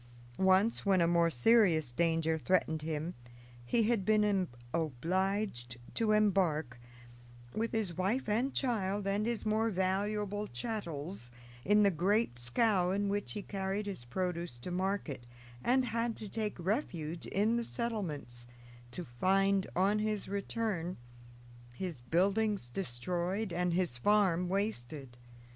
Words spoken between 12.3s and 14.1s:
scow in which he carried his